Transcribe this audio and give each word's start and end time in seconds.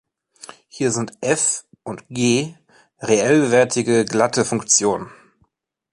Hier 0.67 0.91
sind 0.91 1.11
"f" 1.21 1.63
und 1.83 2.03
"g" 2.09 2.55
reellwertige 3.01 4.03
glatte 4.03 4.45
Funktionen. 4.45 5.11